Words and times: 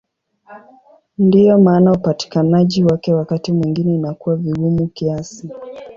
Ndiyo 1.17 1.59
maana 1.59 1.91
upatikanaji 1.91 2.83
wake 2.83 3.13
wakati 3.13 3.51
mwingine 3.51 3.95
inakuwa 3.95 4.35
vigumu 4.35 4.87
kiasi. 4.87 5.49